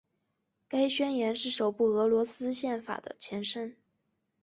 [0.67, 3.77] 该宣言是首部俄罗斯宪法的前身。